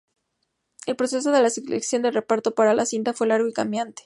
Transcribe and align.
El 0.87 0.95
proceso 0.95 1.31
de 1.31 1.43
la 1.43 1.51
selección 1.51 2.01
del 2.01 2.15
reparto 2.15 2.55
para 2.55 2.73
la 2.73 2.87
cinta 2.87 3.13
fue 3.13 3.27
largo 3.27 3.47
y 3.47 3.53
cambiante. 3.53 3.99